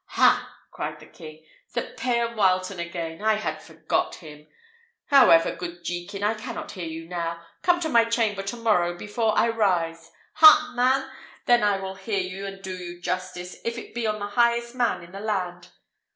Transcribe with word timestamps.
"Ha!" 0.13 0.57
cried 0.71 0.99
the 0.99 1.05
king; 1.05 1.45
"Sir 1.67 1.93
Payan 1.95 2.35
Wileton 2.35 2.79
again! 2.79 3.21
I 3.21 3.35
had 3.35 3.61
forgot 3.61 4.15
him. 4.15 4.47
However, 5.09 5.55
good 5.55 5.83
Jekin, 5.83 6.23
I 6.23 6.33
cannot 6.33 6.71
hear 6.71 6.87
you 6.87 7.07
now; 7.07 7.45
come 7.61 7.79
to 7.81 7.87
my 7.87 8.05
chamber 8.05 8.41
to 8.41 8.57
morrow 8.57 8.97
before 8.97 9.37
I 9.37 9.49
rise 9.49 10.09
ha, 10.33 10.73
man! 10.75 11.07
then 11.45 11.61
I 11.63 11.77
will 11.79 11.93
hear 11.93 12.47
and 12.47 12.63
do 12.63 12.75
you 12.75 12.99
justice, 12.99 13.57
if 13.63 13.77
it 13.77 13.93
be 13.93 14.07
on 14.07 14.17
the 14.17 14.25
highest 14.29 14.73
man 14.73 15.03
in 15.03 15.11
the 15.11 15.19
land. 15.19 15.69